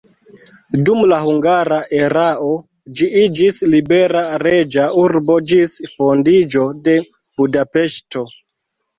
[0.87, 2.47] Dum la hungara erao
[2.99, 6.95] ĝi iĝis libera reĝa urbo ĝis fondiĝo de
[7.35, 8.25] Budapeŝto.